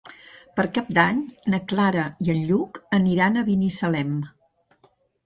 [0.59, 1.19] Per Cap d'Any
[1.53, 4.17] na Clara i en Lluc aniran a Binissalem.